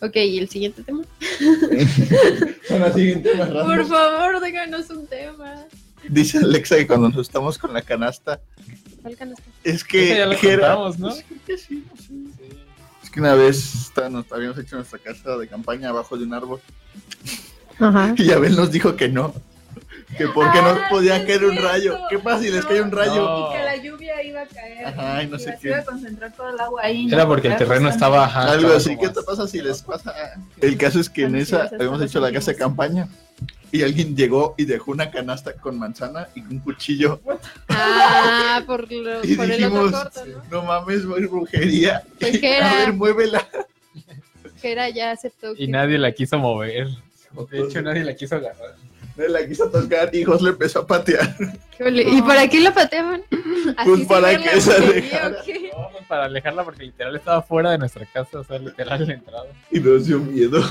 Ok, 0.01 0.15
¿y 0.17 0.39
el 0.39 0.49
siguiente 0.49 0.83
tema? 0.83 1.03
Bueno, 2.69 2.93
siguiente 2.93 3.31
random. 3.33 3.65
Por 3.67 3.85
favor, 3.87 4.39
déjanos 4.41 4.89
un 4.89 5.05
tema. 5.07 5.65
Dice 6.09 6.37
Alexa 6.39 6.75
que 6.77 6.87
cuando 6.87 7.09
nos 7.09 7.19
estamos 7.27 7.57
con 7.57 7.71
la 7.73 7.81
canasta, 7.81 8.41
¿Cuál 9.01 9.15
canasta? 9.15 9.43
es 9.63 9.83
que, 9.83 10.07
ya 10.09 10.15
era- 10.25 10.37
contamos, 10.37 10.99
¿no? 10.99 11.09
Pues, 11.09 11.23
creo 11.27 11.39
que 11.45 11.57
sí, 11.57 11.85
no 11.89 12.01
sé. 12.01 12.13
Es 13.03 13.09
que 13.09 13.19
una 13.19 13.35
vez 13.35 13.75
estábamos- 13.87 14.25
habíamos 14.31 14.57
hecho 14.57 14.75
nuestra 14.77 14.99
casa 14.99 15.37
de 15.37 15.47
campaña 15.47 15.89
abajo 15.89 16.17
de 16.17 16.23
un 16.25 16.33
árbol 16.33 16.59
Ajá. 17.79 18.15
y 18.17 18.31
Abel 18.31 18.55
nos 18.55 18.71
dijo 18.71 18.95
que 18.97 19.07
no. 19.07 19.33
Que 20.17 20.27
porque 20.27 20.59
Ah, 20.59 20.61
nos 20.73 20.79
podía 20.89 21.25
caer 21.25 21.43
un 21.45 21.53
es 21.57 21.63
rayo. 21.63 21.97
¿Qué 22.09 22.19
pasa 22.19 22.41
si 22.43 22.51
les 22.51 22.63
cae 22.65 22.81
un 22.81 22.91
rayo? 22.91 23.15
No. 23.15 23.49
Y 23.49 23.53
que 23.57 23.63
la 23.63 23.75
lluvia 23.77 24.21
iba 24.23 24.41
a 24.41 24.45
caer. 24.45 24.85
Ajá, 24.87 25.23
y 25.23 25.27
no 25.27 25.39
sé 25.39 25.51
se 25.53 25.57
qué. 25.59 25.67
iba 25.69 25.77
a 25.79 25.83
concentrar 25.85 26.31
todo 26.33 26.49
el 26.49 26.59
agua 26.59 26.81
ahí. 26.83 27.07
Era 27.07 27.23
¿no? 27.23 27.29
porque 27.29 27.47
el 27.47 27.55
terreno 27.57 27.89
estaba 27.89 28.25
ajá, 28.25 28.43
Algo 28.51 28.73
estaba 28.73 28.77
así. 28.77 28.97
¿Qué 28.97 29.09
te 29.09 29.21
pasa 29.23 29.47
si 29.47 29.61
les 29.61 29.81
pasa? 29.81 30.13
El 30.61 30.77
caso 30.77 30.99
es 30.99 31.09
que 31.09 31.23
en 31.23 31.35
esa 31.35 31.63
habíamos 31.73 32.01
hecho 32.01 32.19
la 32.19 32.31
casa 32.31 32.51
de 32.51 32.57
campaña 32.57 33.07
y 33.71 33.81
alguien 33.81 34.15
llegó 34.15 34.53
y 34.57 34.65
dejó 34.65 34.91
una 34.91 35.09
canasta 35.09 35.53
con 35.53 35.79
manzana 35.79 36.27
y 36.35 36.41
un 36.41 36.59
cuchillo. 36.59 37.19
Ah, 37.69 38.61
por, 38.67 38.91
lo- 38.91 39.23
Y 39.25 39.35
por 39.35 39.45
el 39.45 39.57
dijimos, 39.57 39.87
otro 39.93 39.99
corto, 39.99 40.25
¿no? 40.25 40.43
no 40.51 40.63
mames, 40.67 41.05
voy 41.05 41.25
brujería. 41.25 42.03
Pues 42.19 42.39
que 42.39 42.57
A 42.61 42.73
ver, 42.75 42.93
muévela. 42.93 43.47
que 44.61 44.71
era 44.71 44.89
ya 44.89 45.11
aceptó 45.11 45.55
que 45.55 45.63
Y 45.63 45.67
nadie 45.67 45.97
la 45.97 46.11
quiso 46.11 46.37
mover. 46.37 46.87
De 47.49 47.59
hecho, 47.61 47.81
nadie 47.81 48.03
la 48.03 48.15
quiso 48.15 48.35
agarrar. 48.35 48.75
La 49.15 49.47
quiso 49.47 49.69
tocar 49.69 50.09
y 50.13 50.23
Jos 50.23 50.41
le 50.41 50.49
empezó 50.49 50.79
a 50.79 50.87
patear. 50.87 51.35
¿Y 51.79 52.21
para 52.23 52.47
qué 52.47 52.59
la 52.59 52.73
pateaban? 52.73 53.21
¿Así 53.77 53.89
Pues 53.89 54.07
para 54.07 54.37
que 54.37 54.59
se 54.61 54.73
alejara. 54.73 55.37
No, 55.73 55.89
pues, 55.91 56.05
para 56.07 56.25
alejarla 56.25 56.63
porque 56.63 56.83
literal 56.83 57.15
estaba 57.15 57.41
fuera 57.41 57.71
de 57.71 57.77
nuestra 57.79 58.05
casa, 58.05 58.39
o 58.39 58.43
sea, 58.43 58.57
literal 58.59 59.05
la 59.07 59.13
entrada. 59.13 59.45
Y 59.71 59.79
nos 59.79 60.05
dio 60.05 60.19
miedo. 60.19 60.61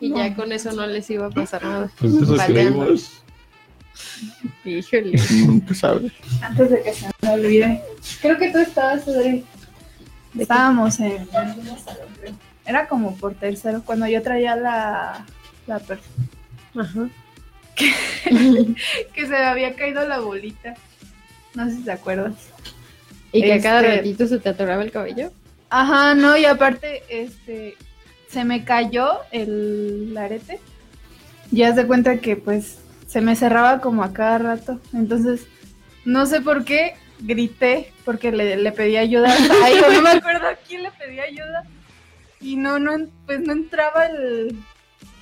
Y 0.00 0.14
ya 0.14 0.34
con 0.34 0.50
eso 0.52 0.72
no 0.72 0.86
les 0.86 1.08
iba 1.10 1.26
a 1.26 1.30
pasar 1.30 1.62
nada. 1.62 1.90
Pues 1.98 2.14
eso 2.14 2.36
creímos. 2.46 3.22
Híjole. 4.64 5.20
Nunca 5.46 5.74
sabe. 5.74 6.10
Antes 6.42 6.70
de 6.70 6.82
que 6.82 6.92
se 6.94 7.06
me 7.22 7.28
olvide. 7.30 7.82
Creo 8.22 8.38
que 8.38 8.50
tú 8.50 8.58
estabas, 8.58 9.06
Adri. 9.06 9.44
Estábamos 10.38 10.98
en. 11.00 11.28
Era 12.64 12.86
como 12.88 13.16
por 13.16 13.34
tercero, 13.34 13.82
cuando 13.84 14.06
yo 14.06 14.22
traía 14.22 14.56
la. 14.56 15.26
La 15.66 15.78
per- 15.80 16.00
Ajá. 16.78 17.08
que 19.14 19.22
se 19.22 19.28
me 19.28 19.36
había 19.38 19.74
caído 19.74 20.06
la 20.06 20.20
bolita. 20.20 20.74
No 21.54 21.66
sé 21.68 21.76
si 21.76 21.82
te 21.84 21.92
acuerdas. 21.92 22.34
Y 23.32 23.42
que 23.42 23.54
a 23.54 23.60
cada 23.60 23.80
Este- 23.82 23.96
ratito 23.96 24.26
se 24.26 24.38
te 24.38 24.48
atoraba 24.48 24.82
el 24.82 24.90
cabello. 24.90 25.30
Ajá, 25.68 26.14
no, 26.14 26.36
y 26.36 26.44
aparte, 26.44 27.02
este, 27.08 27.76
se 28.28 28.44
me 28.44 28.64
cayó 28.64 29.20
el 29.30 30.16
arete. 30.18 30.58
Y 31.52 31.62
haz 31.62 31.76
de 31.76 31.86
cuenta 31.86 32.18
que 32.18 32.36
pues 32.36 32.78
se 33.06 33.20
me 33.20 33.34
cerraba 33.36 33.80
como 33.80 34.02
a 34.04 34.12
cada 34.12 34.38
rato. 34.38 34.80
Entonces, 34.92 35.42
no 36.04 36.26
sé 36.26 36.40
por 36.40 36.64
qué 36.64 36.94
grité, 37.20 37.92
porque 38.04 38.32
le, 38.32 38.56
le 38.56 38.72
pedí 38.72 38.96
ayuda. 38.96 39.32
Ay, 39.64 39.74
no 39.94 40.02
me 40.02 40.10
acuerdo 40.10 40.48
a 40.48 40.54
quién 40.54 40.82
le 40.84 40.90
pedí 40.92 41.20
ayuda. 41.20 41.64
Y 42.40 42.56
no, 42.56 42.78
no, 42.78 42.96
pues 43.26 43.40
no 43.40 43.52
entraba 43.52 44.06
el, 44.06 44.56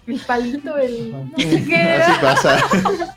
el 0.08 0.20
palito, 0.20 0.76
el... 0.76 1.12
No 1.12 1.30
sé 1.36 1.64
qué 1.66 1.76
Así 1.76 2.20
pasa. 2.20 2.58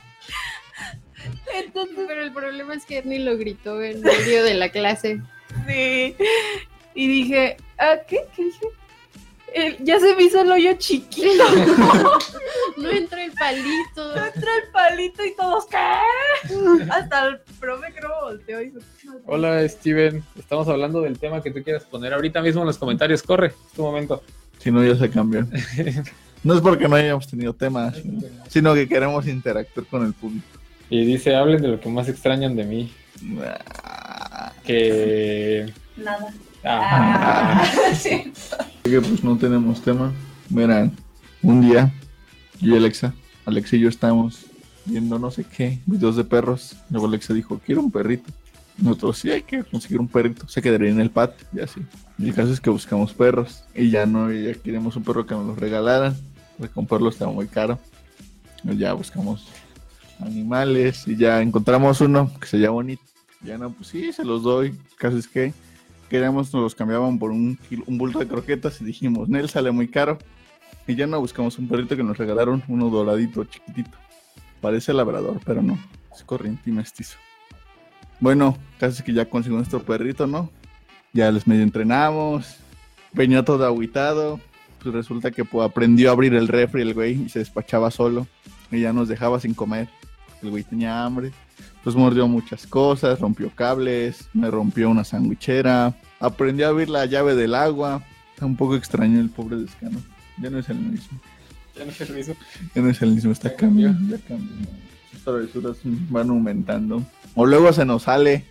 Entonces, 1.53 1.97
Pero 2.07 2.23
el 2.23 2.31
problema 2.33 2.73
es 2.75 2.85
que 2.85 2.97
Ernie 2.99 3.19
lo 3.19 3.37
gritó 3.37 3.81
en 3.81 4.01
medio 4.01 4.43
de 4.43 4.53
la 4.55 4.69
clase. 4.69 5.21
sí. 5.67 6.15
Y 6.93 7.07
dije, 7.07 7.55
¿ah, 7.79 7.95
qué? 8.07 8.19
¿Qué 8.35 8.43
dije? 8.45 8.65
El- 9.53 9.77
ya 9.83 9.97
se 9.99 10.13
me 10.15 10.23
hizo 10.23 10.41
el 10.41 10.51
hoyo 10.51 10.73
chiquito. 10.77 11.43
No 12.77 12.89
entra 12.89 13.23
el 13.23 13.31
palito. 13.33 14.15
Entra 14.15 14.51
el 14.63 14.71
palito 14.71 15.23
y 15.25 15.35
todos, 15.35 15.65
¿qué? 15.67 15.77
Hasta 16.89 17.27
el 17.27 17.39
profe 17.59 17.93
creo 17.93 18.09
volteó 18.21 18.61
y 18.61 18.71
dijo, 18.71 18.79
Hola 19.25 19.67
Steven, 19.67 20.23
estamos 20.39 20.67
hablando 20.69 21.01
del 21.01 21.19
tema 21.19 21.43
que 21.43 21.51
tú 21.51 21.61
quieras 21.63 21.83
poner 21.83 22.13
ahorita 22.13 22.41
mismo 22.41 22.61
en 22.61 22.67
los 22.67 22.77
comentarios. 22.77 23.21
Corre, 23.23 23.47
es 23.47 23.73
tu 23.75 23.83
momento. 23.83 24.23
Si 24.59 24.71
no, 24.71 24.83
ya 24.83 24.95
se 24.95 25.09
cambió. 25.09 25.45
No 26.43 26.53
es 26.55 26.61
porque 26.61 26.87
no 26.87 26.95
hayamos 26.95 27.27
tenido 27.27 27.53
temas, 27.53 27.95
sino- 27.97 28.21
sino 28.49 28.73
que 28.73 28.87
queremos 28.87 29.27
interactuar 29.27 29.85
con 29.85 30.05
el 30.05 30.13
público. 30.13 30.45
Y 30.89 31.05
dice, 31.05 31.35
hablen 31.35 31.61
de 31.61 31.67
lo 31.69 31.79
que 31.79 31.89
más 31.89 32.09
extrañan 32.09 32.55
de 32.55 32.63
mí. 32.65 32.91
Ah, 33.83 34.51
Que... 34.65 35.71
Nada. 35.97 36.33
Ah, 36.63 37.63
sí. 37.95 38.31
Que 38.83 38.99
pues 39.01 39.23
no 39.23 39.37
tenemos 39.37 39.81
tema. 39.81 40.11
Verán, 40.49 40.91
un 41.41 41.61
día 41.61 41.91
yo 42.59 42.73
y 42.75 42.77
Alexa, 42.77 43.13
Alexa 43.45 43.75
y 43.77 43.79
yo 43.79 43.89
estábamos 43.89 44.45
viendo 44.85 45.17
no 45.17 45.31
sé 45.31 45.43
qué, 45.45 45.79
videos 45.85 46.15
de 46.17 46.23
perros. 46.23 46.75
Luego 46.89 47.07
Alexa 47.07 47.33
dijo, 47.33 47.59
quiero 47.65 47.81
un 47.81 47.91
perrito. 47.91 48.31
Nosotros 48.77 49.17
sí 49.19 49.29
hay 49.31 49.43
que 49.43 49.63
conseguir 49.63 49.99
un 49.99 50.07
perrito. 50.07 50.47
Se 50.47 50.61
quedaría 50.61 50.89
en 50.89 50.99
el 50.99 51.09
patio 51.11 51.45
y 51.53 51.59
así. 51.59 51.81
Y 52.17 52.29
el 52.29 52.33
caso 52.35 52.51
es 52.51 52.59
que 52.59 52.69
buscamos 52.69 53.13
perros. 53.13 53.63
Y 53.75 53.89
ya 53.91 54.05
no, 54.05 54.31
ya 54.31 54.53
queríamos 54.55 54.95
un 54.95 55.03
perro 55.03 55.25
que 55.25 55.35
nos 55.35 55.45
los 55.45 55.57
regalaran. 55.59 56.15
Porque 56.61 56.75
comprarlo 56.75 57.09
estaba 57.09 57.31
muy 57.31 57.47
caro. 57.47 57.79
Ya 58.63 58.93
buscamos 58.93 59.47
animales 60.19 61.07
y 61.07 61.15
ya 61.15 61.41
encontramos 61.41 62.01
uno 62.01 62.31
que 62.39 62.45
se 62.45 62.67
bonito. 62.67 63.01
Ya 63.41 63.57
no, 63.57 63.71
pues 63.71 63.87
sí, 63.87 64.13
se 64.13 64.23
los 64.23 64.43
doy. 64.43 64.67
El 64.67 64.95
caso 64.95 65.17
es 65.17 65.27
que 65.27 65.55
queríamos, 66.07 66.53
nos 66.53 66.61
los 66.61 66.75
cambiaban 66.75 67.17
por 67.17 67.31
un, 67.31 67.57
kilo- 67.67 67.83
un 67.87 67.97
bulto 67.97 68.19
de 68.19 68.27
croquetas 68.27 68.79
y 68.79 68.85
dijimos, 68.85 69.27
Nel 69.27 69.49
sale 69.49 69.71
muy 69.71 69.87
caro. 69.87 70.19
Y 70.85 70.93
ya 70.93 71.07
no 71.07 71.19
buscamos 71.19 71.57
un 71.57 71.67
perrito 71.67 71.97
que 71.97 72.03
nos 72.03 72.19
regalaron, 72.19 72.61
uno 72.67 72.91
doradito, 72.91 73.43
chiquitito. 73.45 73.97
Parece 74.61 74.93
labrador, 74.93 75.39
pero 75.43 75.63
no, 75.63 75.79
es 76.15 76.23
corriente 76.23 76.69
y 76.69 76.73
mestizo. 76.73 77.17
Bueno, 78.19 78.55
casi 78.79 79.01
que 79.01 79.13
ya 79.13 79.25
conseguimos 79.27 79.61
nuestro 79.61 79.81
perrito, 79.81 80.27
¿no? 80.27 80.51
Ya 81.11 81.31
les 81.31 81.47
medio 81.47 81.63
entrenamos, 81.63 82.57
venía 83.13 83.43
todo 83.43 83.65
agüitado. 83.65 84.39
Pues 84.81 84.95
resulta 84.95 85.31
que 85.31 85.45
pues, 85.45 85.67
aprendió 85.67 86.09
a 86.09 86.13
abrir 86.13 86.33
el 86.33 86.47
refri 86.47 86.81
el 86.81 86.93
güey 86.93 87.23
y 87.23 87.29
se 87.29 87.39
despachaba 87.39 87.91
solo. 87.91 88.27
Y 88.71 88.81
ya 88.81 88.93
nos 88.93 89.07
dejaba 89.07 89.39
sin 89.39 89.53
comer. 89.53 89.89
El 90.41 90.49
güey 90.49 90.63
tenía 90.63 91.03
hambre. 91.03 91.31
Pues 91.83 91.95
mordió 91.95 92.27
muchas 92.27 92.67
cosas, 92.67 93.19
rompió 93.19 93.49
cables, 93.53 94.29
me 94.33 94.51
rompió 94.51 94.89
una 94.89 95.03
sandwichera, 95.03 95.95
aprendió 96.19 96.67
a 96.67 96.69
abrir 96.69 96.89
la 96.89 97.05
llave 97.05 97.35
del 97.35 97.55
agua. 97.55 98.03
Está 98.33 98.45
un 98.45 98.55
poco 98.55 98.75
extraño 98.75 99.19
el 99.19 99.29
pobre 99.29 99.57
descano. 99.57 99.99
Ya 100.41 100.49
no 100.49 100.59
es 100.59 100.69
el 100.69 100.79
mismo. 100.79 101.19
ya 101.75 101.85
no 101.85 101.91
se 101.91 102.05
lo 102.05 102.17
hizo. 102.17 102.35
Ya 102.75 102.81
no 102.81 102.89
es 102.89 103.01
el 103.01 103.11
mismo, 103.11 103.31
está 103.31 103.55
cambiando. 103.55 104.15
Ya 104.15 104.23
cambió. 104.23 104.67
Sus 105.11 105.23
travesuras 105.23 105.77
van 105.83 106.29
aumentando. 106.29 107.03
O 107.35 107.45
luego 107.45 107.73
se 107.73 107.85
nos 107.85 108.03
sale 108.03 108.45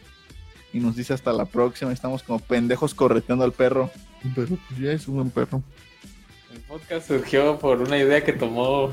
y 0.72 0.80
nos 0.80 0.96
dice 0.96 1.14
hasta 1.14 1.32
la 1.32 1.44
próxima. 1.44 1.92
Estamos 1.92 2.22
como 2.22 2.38
pendejos 2.38 2.94
correteando 2.94 3.44
al 3.44 3.52
perro. 3.52 3.90
Pero 4.34 4.56
pues 4.68 4.80
ya 4.80 4.92
es 4.92 5.08
un 5.08 5.16
buen 5.16 5.30
perro. 5.30 5.62
El 6.52 6.60
podcast 6.62 7.06
surgió 7.08 7.58
por 7.58 7.80
una 7.80 7.98
idea 7.98 8.22
que 8.24 8.32
tomó 8.32 8.92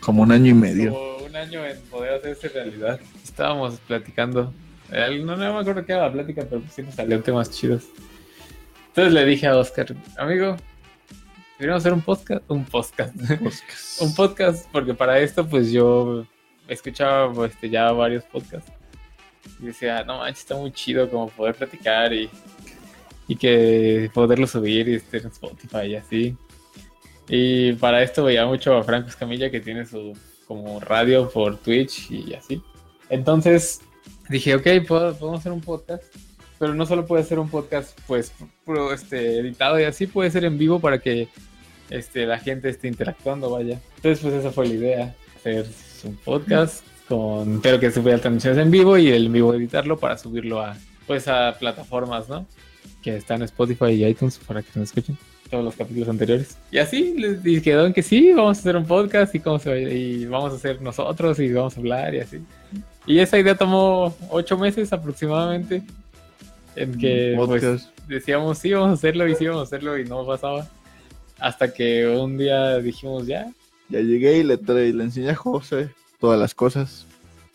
Como 0.00 0.22
un 0.22 0.32
año 0.32 0.50
y 0.50 0.54
medio. 0.54 0.92
como 0.92 1.16
un 1.26 1.36
año 1.36 1.64
en 1.64 1.78
poder 1.82 2.14
hacerse 2.14 2.48
realidad. 2.48 3.00
Estábamos 3.22 3.78
platicando. 3.86 4.52
Eh, 4.90 5.20
No, 5.22 5.36
no 5.36 5.54
me 5.54 5.60
acuerdo 5.60 5.84
qué 5.84 5.92
era 5.92 6.02
la 6.06 6.12
plática, 6.12 6.44
pero 6.48 6.62
sí 6.70 6.82
nos 6.82 6.94
salieron 6.94 7.22
temas 7.22 7.50
chidos. 7.50 7.84
Entonces 8.88 9.12
le 9.12 9.24
dije 9.26 9.46
a 9.46 9.56
Oscar, 9.56 9.94
amigo, 10.16 10.56
queríamos 11.58 11.82
hacer 11.82 11.92
un 11.92 12.00
podcast, 12.00 12.42
un 12.48 12.64
podcast, 12.64 13.14
un 14.00 14.14
podcast, 14.14 14.66
porque 14.72 14.94
para 14.94 15.18
esto 15.20 15.46
pues 15.46 15.70
yo 15.70 16.24
escuchaba 16.66 17.30
pues, 17.32 17.52
este, 17.52 17.68
ya 17.68 17.92
varios 17.92 18.24
podcasts. 18.24 18.72
Y 19.60 19.66
decía, 19.66 20.02
no 20.04 20.18
manches, 20.18 20.40
está 20.40 20.56
muy 20.56 20.72
chido 20.72 21.08
como 21.10 21.28
poder 21.28 21.54
platicar 21.54 22.12
y, 22.14 22.30
y 23.28 23.36
que 23.36 24.10
poderlo 24.14 24.46
subir 24.46 24.88
y 24.88 24.94
estar 24.94 25.20
en 25.20 25.26
Spotify 25.26 25.86
y 25.88 25.96
así. 25.96 26.36
Y 27.28 27.72
para 27.74 28.02
esto 28.02 28.24
veía 28.24 28.46
mucho 28.46 28.76
a 28.76 28.84
Franco 28.84 29.08
Escamilla 29.08 29.50
que 29.50 29.60
tiene 29.60 29.84
su 29.86 30.16
como 30.46 30.78
radio 30.78 31.28
por 31.28 31.56
Twitch 31.58 32.10
y 32.10 32.34
así. 32.34 32.62
Entonces 33.10 33.80
dije, 34.28 34.54
ok, 34.54 34.66
puedo- 34.86 35.14
podemos 35.16 35.40
hacer 35.40 35.52
un 35.52 35.60
podcast, 35.60 36.04
pero 36.58 36.74
no 36.74 36.86
solo 36.86 37.04
puede 37.06 37.24
ser 37.24 37.38
un 37.38 37.48
podcast 37.48 37.98
pues 38.06 38.32
este, 38.94 39.38
editado 39.40 39.80
y 39.80 39.84
así, 39.84 40.06
puede 40.06 40.30
ser 40.30 40.44
en 40.44 40.56
vivo 40.58 40.78
para 40.80 40.98
que 41.00 41.28
este, 41.90 42.26
la 42.26 42.38
gente 42.38 42.68
esté 42.68 42.88
interactuando, 42.88 43.50
vaya. 43.50 43.80
Entonces 43.96 44.20
pues 44.20 44.34
esa 44.34 44.52
fue 44.52 44.68
la 44.68 44.74
idea, 44.74 45.14
hacer 45.36 45.66
un 46.04 46.16
podcast 46.16 46.84
con, 47.08 47.60
pero 47.60 47.78
que 47.80 47.90
subiera 47.90 48.18
transmisiones 48.18 48.58
en 48.60 48.70
vivo 48.70 48.96
y 48.98 49.08
el 49.08 49.28
vivo 49.30 49.54
editarlo 49.54 49.98
para 49.98 50.16
subirlo 50.18 50.60
a 50.60 50.76
pues 51.06 51.28
a 51.28 51.56
plataformas, 51.58 52.28
¿no? 52.28 52.46
Que 53.02 53.16
están 53.16 53.42
Spotify 53.42 53.90
y 53.92 54.04
iTunes 54.04 54.38
para 54.38 54.62
que 54.62 54.68
nos 54.74 54.88
escuchen 54.88 55.16
todos 55.50 55.64
los 55.64 55.74
capítulos 55.76 56.08
anteriores. 56.08 56.56
Y 56.70 56.78
así 56.78 57.14
les 57.18 57.42
en 57.44 57.92
que 57.92 58.02
sí, 58.02 58.32
vamos 58.32 58.56
a 58.56 58.60
hacer 58.60 58.76
un 58.76 58.86
podcast 58.86 59.34
y 59.34 59.40
cómo 59.40 59.58
se 59.58 59.70
va- 59.70 59.78
y 59.78 60.26
vamos 60.26 60.52
a 60.52 60.56
hacer 60.56 60.80
nosotros 60.82 61.38
y 61.38 61.52
vamos 61.52 61.76
a 61.76 61.80
hablar 61.80 62.14
y 62.14 62.20
así. 62.20 62.38
Y 63.06 63.18
esa 63.20 63.38
idea 63.38 63.54
tomó 63.54 64.14
ocho 64.30 64.58
meses 64.58 64.92
aproximadamente. 64.92 65.82
En 66.74 66.98
que 66.98 67.32
pues, 67.36 67.48
Podcast. 67.48 67.98
decíamos 68.06 68.58
sí, 68.58 68.72
vamos 68.72 68.90
a 68.90 68.92
hacerlo 68.94 69.26
y 69.26 69.34
sí, 69.34 69.46
vamos 69.46 69.60
a 69.62 69.64
hacerlo 69.64 69.98
y 69.98 70.04
no 70.04 70.26
pasaba. 70.26 70.66
Hasta 71.38 71.72
que 71.72 72.06
un 72.06 72.36
día 72.38 72.78
dijimos 72.78 73.26
ya, 73.26 73.46
Ya 73.88 74.00
llegué 74.00 74.38
y 74.38 74.42
le, 74.42 74.58
tra- 74.58 74.86
y 74.86 74.92
le 74.92 75.04
enseñé 75.04 75.30
a 75.30 75.34
José 75.34 75.90
todas 76.20 76.38
las 76.40 76.54
cosas. 76.54 77.06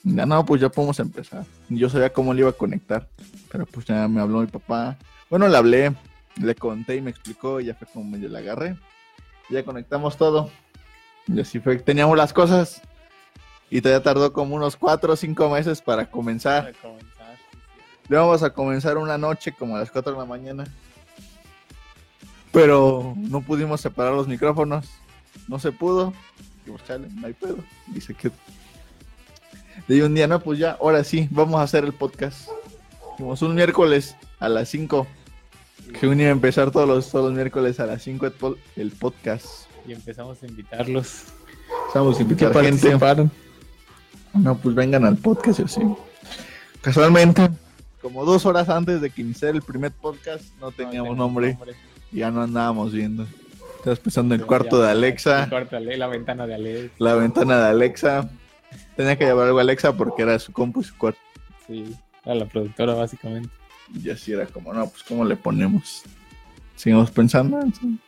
Ya 0.04 0.26
no, 0.26 0.44
pues 0.46 0.62
ya 0.62 0.70
podemos 0.70 1.00
empezar. 1.00 1.44
Yo 1.70 1.90
sabía 1.90 2.12
cómo 2.12 2.34
le 2.34 2.40
iba 2.42 2.50
a 2.50 2.54
conectar. 2.54 3.08
Pero 3.52 3.66
pues 3.66 3.86
ya 3.86 4.08
me 4.08 4.22
habló 4.22 4.40
mi 4.40 4.48
papá. 4.48 4.98
Bueno, 5.30 5.48
le 5.48 5.58
hablé, 5.58 5.94
le 6.40 6.56
conté 6.56 6.98
y 6.98 7.02
me 7.02 7.12
explicó. 7.12 7.60
Y 7.60 7.66
ya 7.66 7.76
fue 7.76 7.88
como 7.88 8.10
medio 8.10 8.30
le 8.30 8.38
agarré. 8.38 8.78
Ya 9.50 9.64
conectamos 9.64 10.18
todo. 10.18 10.50
Y 11.28 11.40
así 11.40 11.60
fue. 11.60 11.78
Teníamos 11.78 12.18
las 12.18 12.34
cosas. 12.34 12.82
Y 13.70 13.82
todavía 13.82 14.04
tardó 14.04 14.34
como 14.34 14.56
unos 14.56 14.76
cuatro 14.76 15.14
o 15.14 15.16
cinco 15.16 15.50
meses 15.50 15.82
para 15.82 16.10
comenzar. 16.10 16.64
para 16.64 16.78
comenzar. 16.78 17.12
Le 18.12 18.18
vamos 18.18 18.44
a 18.44 18.50
comenzar 18.50 18.98
una 18.98 19.18
noche 19.18 19.54
como 19.54 19.78
a 19.78 19.80
las 19.80 19.90
4 19.90 20.12
de 20.12 20.18
la 20.20 20.26
mañana. 20.26 20.66
Pero 22.52 23.14
no 23.16 23.40
pudimos 23.42 23.80
separar 23.80 24.14
los 24.14 24.28
micrófonos. 24.28 24.90
No 25.48 25.60
se 25.60 25.72
pudo. 25.72 26.14
Y 26.66 26.72
pues 26.72 26.84
chale, 26.84 27.08
no 27.10 27.28
hay 27.28 27.34
pedo. 27.34 27.58
Y 27.96 28.02
se 28.02 28.14
quedó. 28.14 28.34
Di 29.88 30.02
un 30.02 30.14
día, 30.14 30.28
no, 30.28 30.42
pues 30.42 30.60
ya, 30.60 30.78
ahora 30.82 31.06
sí, 31.06 31.30
vamos 31.32 31.62
a 31.62 31.64
hacer 31.64 31.86
el 31.86 31.94
podcast. 31.94 32.50
Dijimos 33.12 33.42
un 33.42 33.56
miércoles 33.56 34.18
a 34.40 34.50
las 34.50 34.68
5. 34.68 35.08
Que 36.00 36.08
a 36.08 36.30
empezar 36.30 36.72
todos 36.72 36.88
los, 36.88 37.10
todos 37.12 37.26
los 37.26 37.34
miércoles 37.34 37.80
a 37.80 37.86
las 37.86 38.02
5 38.04 38.26
el, 38.26 38.32
po- 38.32 38.58
el 38.76 38.92
podcast. 38.92 39.46
Y 39.88 39.94
empezamos 39.94 40.42
a 40.44 40.48
invitarlos. 40.48 41.26
Vamos 41.94 42.20
a 42.20 42.22
invitar 42.22 42.54
gente. 42.54 42.70
participaron. 42.70 43.32
No, 44.34 44.58
pues 44.58 44.74
vengan 44.76 45.06
al 45.06 45.18
podcast 45.18 45.60
y 45.60 45.64
así. 45.64 45.82
Casualmente, 46.82 47.50
como 48.02 48.26
dos 48.26 48.46
horas 48.46 48.70
antes 48.70 49.02
de 49.02 49.10
que 49.10 49.22
iniciara 49.22 49.56
el 49.56 49.62
primer 49.62 49.92
podcast, 49.92 50.46
no 50.60 50.72
teníamos 50.72 51.16
nombre. 51.18 51.58
Ya 52.12 52.32
no 52.32 52.42
andábamos 52.42 52.92
viendo. 52.94 53.26
Estás 53.78 54.00
pensando 54.00 54.36
en 54.36 54.42
el 54.42 54.48
cuarto 54.48 54.78
de 54.82 54.92
El 54.92 54.98
Alexa, 54.98 55.48
cuarto 55.50 55.72
de 55.76 55.78
Ale- 55.78 55.98
la 55.98 56.08
ventana 56.08 56.46
de 56.48 56.56
Alexa. 56.56 56.96
la 57.00 57.16
ventana 57.16 57.58
de 57.64 57.70
Alexa. 57.70 58.30
Tenía 58.96 59.18
que 59.18 59.26
llevar 59.26 59.48
algo 59.48 59.60
a 59.60 59.62
Alexa 59.62 59.94
porque 59.98 60.22
era 60.22 60.38
su 60.40 60.52
compu 60.54 60.82
y 60.82 60.84
su 60.84 60.98
cuarto. 60.98 61.20
Sí, 61.68 61.96
era 62.26 62.36
la 62.36 62.46
productora 62.46 62.94
básicamente. 62.94 63.50
Y 63.94 64.10
así 64.10 64.34
era 64.34 64.46
como, 64.46 64.74
no, 64.74 64.88
pues 64.90 65.04
¿cómo 65.04 65.26
le 65.26 65.36
ponemos? 65.36 66.04
Seguimos 66.76 67.12
pensando. 67.12 67.60
sí. 67.80 68.00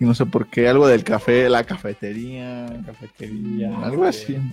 Sí, 0.00 0.06
no 0.06 0.14
sé 0.14 0.24
por 0.24 0.46
qué, 0.46 0.66
algo 0.66 0.88
del 0.88 1.04
café, 1.04 1.46
la 1.50 1.62
cafetería, 1.62 2.66
La 2.68 2.82
cafetería. 2.84 3.78
algo 3.84 4.06
este, 4.06 4.36
así. 4.36 4.52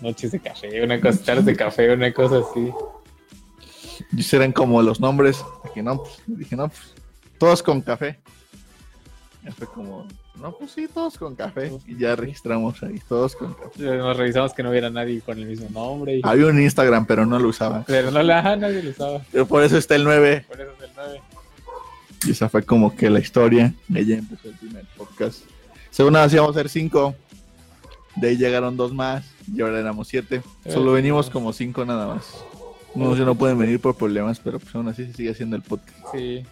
Noches 0.00 0.32
de 0.32 0.40
café, 0.40 0.82
una 0.82 1.00
cosa, 1.00 1.22
tardes 1.22 1.44
de 1.44 1.54
café, 1.54 1.92
una 1.94 2.12
cosa 2.12 2.38
así. 2.38 2.72
Y 4.12 4.36
eran 4.36 4.50
como 4.50 4.82
los 4.82 4.98
nombres. 4.98 5.44
Dije, 5.64 5.82
no, 5.84 5.98
pues, 5.98 6.20
dije, 6.26 6.56
no, 6.56 6.68
pues, 6.68 6.94
todos 7.38 7.62
con 7.62 7.82
café. 7.82 8.18
Fue 9.56 9.66
como, 9.66 10.06
no, 10.40 10.52
pues 10.52 10.72
sí, 10.72 10.86
todos 10.92 11.16
con 11.16 11.34
café. 11.34 11.72
Y 11.86 11.96
ya 11.96 12.14
registramos 12.14 12.82
ahí, 12.82 13.00
todos 13.08 13.34
con 13.34 13.54
café. 13.54 13.96
Nos 13.96 14.16
revisamos 14.16 14.52
que 14.52 14.62
no 14.62 14.70
hubiera 14.70 14.90
nadie 14.90 15.20
con 15.22 15.38
el 15.38 15.46
mismo 15.46 15.68
nombre. 15.70 16.18
Y... 16.18 16.20
Había 16.24 16.46
un 16.46 16.60
Instagram, 16.60 17.06
pero 17.06 17.24
no 17.24 17.38
lo 17.38 17.48
usaba. 17.48 17.84
Pero 17.86 18.10
no 18.10 18.22
la 18.22 18.42
nadie 18.56 18.82
lo 18.82 18.90
usaba. 18.90 19.22
Pero 19.32 19.46
por 19.46 19.62
eso 19.62 19.78
está 19.78 19.96
el 19.96 20.04
9. 20.04 20.44
Por 20.46 20.60
eso 20.60 20.70
es 20.78 20.84
el 20.84 20.90
9. 20.94 21.20
Y 22.26 22.30
esa 22.32 22.48
fue 22.48 22.62
como 22.62 22.94
que 22.94 23.08
la 23.08 23.18
historia. 23.18 23.72
De 23.88 24.00
ahí 24.00 24.12
empezó 24.12 24.48
el 24.48 24.54
primer 24.56 24.84
podcast. 24.96 25.42
Según 25.90 26.12
nada, 26.12 26.28
íbamos 26.30 26.54
a 26.56 26.60
ser 26.60 26.68
5. 26.68 27.14
De 28.16 28.28
ahí 28.28 28.36
llegaron 28.36 28.76
dos 28.76 28.92
más. 28.92 29.24
Y 29.52 29.62
ahora 29.62 29.80
éramos 29.80 30.08
7. 30.08 30.42
Solo 30.68 30.92
venimos 30.92 31.30
como 31.30 31.52
5 31.52 31.84
nada 31.86 32.06
más. 32.06 32.44
Ya 32.94 33.24
no 33.24 33.34
pueden 33.36 33.58
venir 33.58 33.80
por 33.80 33.94
problemas, 33.96 34.40
pero 34.40 34.58
pues 34.58 34.74
aún 34.74 34.88
así 34.88 35.06
se 35.06 35.14
sigue 35.14 35.30
haciendo 35.30 35.56
el 35.56 35.62
podcast. 35.62 35.98
Sí. 36.12 36.44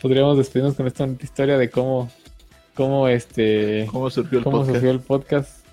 Podríamos 0.00 0.36
despedirnos 0.36 0.74
con 0.74 0.86
esta 0.86 1.06
historia 1.22 1.58
de 1.58 1.70
cómo, 1.70 2.10
cómo 2.74 3.08
este, 3.08 3.86
¿Cómo 3.90 4.10
surgió 4.10 4.38
el 4.38 4.44
cómo 4.44 4.58
podcast? 4.58 4.74
surgió 4.74 4.90
el 4.90 5.00
podcast. 5.00 5.64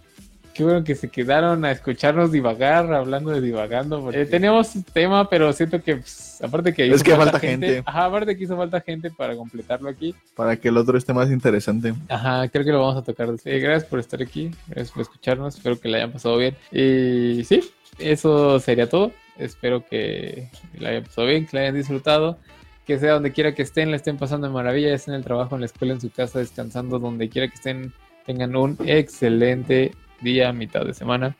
Qué 0.53 0.65
bueno 0.65 0.83
que 0.83 0.95
se 0.95 1.09
quedaron 1.09 1.63
a 1.63 1.71
escucharnos 1.71 2.31
divagar, 2.31 2.93
hablando 2.93 3.31
de 3.31 3.39
divagando. 3.39 4.01
porque 4.01 4.25
teníamos 4.25 4.71
tema, 4.91 5.29
pero 5.29 5.53
siento 5.53 5.81
que, 5.81 5.95
pues, 5.95 6.41
aparte 6.43 6.73
que 6.73 6.87
Es 6.87 6.95
hizo 6.95 7.03
que 7.05 7.15
falta 7.15 7.39
gente. 7.39 7.81
Ajá, 7.85 8.05
aparte 8.05 8.37
que 8.37 8.43
hizo 8.43 8.57
falta 8.57 8.81
gente 8.81 9.11
para 9.11 9.35
completarlo 9.35 9.89
aquí. 9.89 10.13
Para 10.35 10.57
que 10.57 10.67
el 10.67 10.77
otro 10.77 10.97
esté 10.97 11.13
más 11.13 11.31
interesante. 11.31 11.93
Ajá, 12.09 12.49
creo 12.49 12.65
que 12.65 12.71
lo 12.71 12.81
vamos 12.81 12.97
a 12.97 13.03
tocar. 13.03 13.29
Eh, 13.45 13.59
gracias 13.59 13.85
por 13.85 13.99
estar 13.99 14.21
aquí, 14.21 14.51
gracias 14.67 14.91
por 14.91 15.03
escucharnos, 15.03 15.55
espero 15.55 15.79
que 15.79 15.87
le 15.87 15.97
hayan 15.97 16.11
pasado 16.11 16.37
bien. 16.37 16.55
Y 16.71 17.43
sí, 17.45 17.71
eso 17.97 18.59
sería 18.59 18.89
todo. 18.89 19.13
Espero 19.37 19.85
que 19.85 20.49
le 20.77 20.87
hayan 20.87 21.03
pasado 21.03 21.27
bien, 21.27 21.47
que 21.47 21.55
le 21.55 21.63
hayan 21.63 21.75
disfrutado. 21.75 22.37
Que 22.85 22.99
sea 22.99 23.13
donde 23.13 23.31
quiera 23.31 23.53
que 23.53 23.61
estén, 23.61 23.91
le 23.91 23.97
estén 23.97 24.17
pasando 24.17 24.47
de 24.47 24.53
maravilla, 24.53 24.89
ya 24.89 24.95
estén 24.95 25.13
en 25.13 25.19
el 25.19 25.25
trabajo, 25.25 25.55
en 25.55 25.61
la 25.61 25.65
escuela, 25.65 25.93
en 25.93 26.01
su 26.01 26.09
casa, 26.09 26.39
descansando, 26.39 26.99
donde 26.99 27.29
quiera 27.29 27.47
que 27.47 27.55
estén, 27.55 27.93
tengan 28.25 28.55
un 28.55 28.77
excelente 28.85 29.91
día, 30.21 30.51
mitad 30.51 30.85
de 30.85 30.93
semana. 30.93 31.35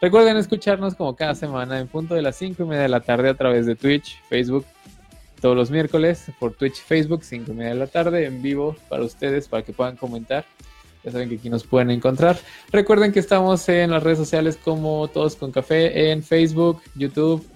Recuerden 0.00 0.36
escucharnos 0.36 0.94
como 0.94 1.16
cada 1.16 1.34
semana 1.34 1.80
en 1.80 1.88
punto 1.88 2.14
de 2.14 2.22
las 2.22 2.36
5 2.36 2.62
y 2.62 2.66
media 2.66 2.82
de 2.82 2.88
la 2.88 3.00
tarde 3.00 3.30
a 3.30 3.34
través 3.34 3.66
de 3.66 3.76
Twitch, 3.76 4.22
Facebook, 4.28 4.66
todos 5.40 5.56
los 5.56 5.70
miércoles 5.70 6.30
por 6.38 6.54
Twitch, 6.54 6.82
Facebook, 6.82 7.22
5 7.22 7.52
y 7.52 7.54
media 7.54 7.70
de 7.70 7.78
la 7.78 7.86
tarde 7.86 8.26
en 8.26 8.42
vivo 8.42 8.76
para 8.88 9.04
ustedes, 9.04 9.48
para 9.48 9.62
que 9.62 9.72
puedan 9.72 9.96
comentar. 9.96 10.44
Ya 11.04 11.12
saben 11.12 11.28
que 11.28 11.36
aquí 11.36 11.48
nos 11.48 11.64
pueden 11.64 11.90
encontrar. 11.90 12.36
Recuerden 12.72 13.12
que 13.12 13.20
estamos 13.20 13.68
en 13.68 13.92
las 13.92 14.02
redes 14.02 14.18
sociales 14.18 14.58
como 14.62 15.08
Todos 15.08 15.36
con 15.36 15.52
Café, 15.52 16.10
en 16.10 16.22
Facebook, 16.22 16.82
YouTube. 16.94 17.46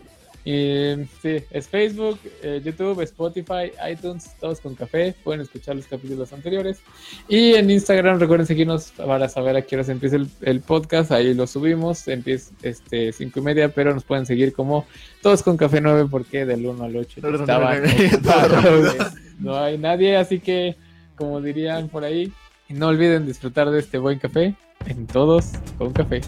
Y, 0.45 0.95
sí, 1.21 1.43
es 1.51 1.69
Facebook, 1.69 2.19
eh, 2.43 2.63
YouTube, 2.65 3.01
Spotify, 3.03 3.73
iTunes, 3.91 4.31
Todos 4.41 4.61
con 4.61 4.75
Café. 4.75 5.15
Pueden 5.23 5.43
escuchar 5.43 5.77
los 5.77 5.87
capítulos 5.87 6.33
anteriores. 6.33 6.81
Y 7.29 7.55
en 7.55 7.71
Instagram, 7.71 8.19
recuerden 8.19 8.47
seguirnos 8.47 8.93
para 8.93 9.29
saber 9.29 9.57
a 9.57 9.63
qué 9.63 9.77
horas 9.77 9.89
empieza 9.89 10.17
el, 10.17 10.29
el 10.43 10.61
podcast. 10.61 11.13
Ahí 11.13 11.35
lo 11.35 11.47
subimos, 11.47 12.09
empieza 12.09 12.53
este 12.63 13.13
5 13.13 13.39
y 13.39 13.43
media, 13.43 13.69
pero 13.69 13.93
nos 13.93 14.05
pueden 14.05 14.27
seguir 14.27 14.53
como 14.53 14.87
Todos 15.23 15.43
con 15.43 15.57
Café 15.57 15.81
9 15.81 16.09
porque 16.11 16.47
del 16.47 16.65
1 16.67 16.85
al 16.85 16.97
8 16.97 17.21
No, 17.23 17.31
no, 17.31 17.37
no, 17.37 17.43
estaban 17.45 17.83
no, 17.83 17.89
no, 17.89 17.99
no, 17.99 18.07
ocupados. 18.07 18.95
no, 19.39 19.53
No 19.53 19.59
hay 19.59 19.79
nadie, 19.79 20.17
así 20.17 20.41
que, 20.41 20.77
como 21.17 21.41
dirían 21.41 21.89
por 21.89 22.05
ahí, 22.05 22.33
no 22.69 22.89
olviden 22.89 23.27
disfrutar 23.27 23.71
de 23.71 23.81
este 23.81 23.99
buen 23.99 24.19
café 24.19 24.55
en 24.87 25.07
Todos 25.07 25.53
con 25.77 25.93
Café. 25.93 26.21